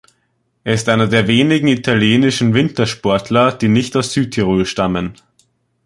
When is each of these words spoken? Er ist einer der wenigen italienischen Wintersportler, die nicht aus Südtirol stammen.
Er 0.63 0.73
ist 0.73 0.89
einer 0.89 1.05
der 1.05 1.27
wenigen 1.27 1.67
italienischen 1.67 2.55
Wintersportler, 2.55 3.51
die 3.51 3.67
nicht 3.67 3.95
aus 3.95 4.13
Südtirol 4.13 4.65
stammen. 4.65 5.13